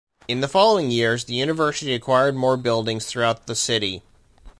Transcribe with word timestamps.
In 0.27 0.41
the 0.41 0.47
following 0.47 0.89
years, 0.89 1.25
the 1.25 1.35
university 1.35 1.93
acquired 1.93 2.33
more 2.35 2.57
buildings 2.57 3.05
throughout 3.05 3.45
the 3.45 3.53
city. 3.53 4.01